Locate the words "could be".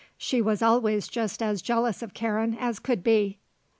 2.79-3.37